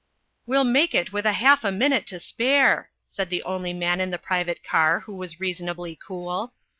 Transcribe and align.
"We'll 0.47 0.63
make 0.63 0.95
it 0.95 1.13
with 1.13 1.25
half 1.25 1.63
a 1.63 1.71
minute 1.71 2.07
to 2.07 2.19
spare," 2.19 2.89
said 3.07 3.29
the 3.29 3.43
only 3.43 3.71
man 3.71 4.01
in 4.01 4.09
the 4.09 4.17
private 4.17 4.63
car 4.63 5.01
who 5.01 5.13
was 5.13 5.39
reasonably 5.39 5.95
cool. 5.95 6.53